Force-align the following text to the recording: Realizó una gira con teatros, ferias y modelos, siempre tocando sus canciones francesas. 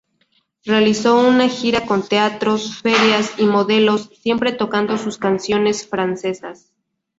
Realizó 0.65 1.19
una 1.21 1.47
gira 1.47 1.85
con 1.85 2.01
teatros, 2.01 2.79
ferias 2.81 3.33
y 3.37 3.45
modelos, 3.45 4.09
siempre 4.23 4.51
tocando 4.51 4.97
sus 4.97 5.19
canciones 5.19 5.87
francesas. 5.87 6.71